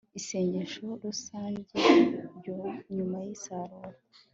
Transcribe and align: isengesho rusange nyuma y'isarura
isengesho 0.19 0.85
rusange 1.03 1.67
nyuma 2.93 3.17
y'isarura 3.25 3.97